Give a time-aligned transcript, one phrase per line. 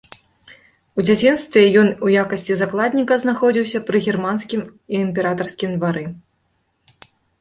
[1.01, 4.65] У дзяцінстве ён у якасці закладніка знаходзіўся пры германскім
[5.03, 6.05] імператарскім двары.